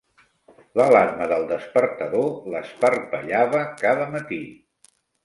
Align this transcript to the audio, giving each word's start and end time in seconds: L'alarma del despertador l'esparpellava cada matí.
L'alarma 0.79 1.27
del 1.33 1.43
despertador 1.51 2.25
l'esparpellava 2.53 3.61
cada 3.83 4.09
matí. 4.15 4.41